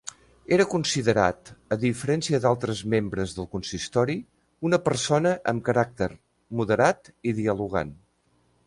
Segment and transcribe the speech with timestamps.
[0.55, 4.17] Era considerat, a diferència d'altres membres del consistori,
[4.71, 6.13] una persona amb caràcter
[6.63, 7.97] moderat i dialogant.